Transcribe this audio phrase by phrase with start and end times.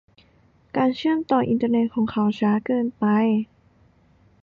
[0.77, 3.05] การเชื่อมต่ออินเทอร์เน็ตของเขาช้าเกินไป